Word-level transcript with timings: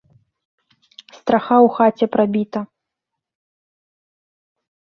Страха 1.19 1.55
ў 1.67 1.75
хаце 1.75 2.05
прабіта. 2.17 2.59